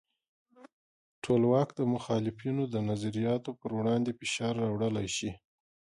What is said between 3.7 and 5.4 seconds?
وړاندې فشار راوړلی شي.